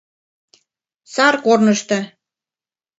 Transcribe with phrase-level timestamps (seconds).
[1.13, 1.99] САР КОРНЫШТО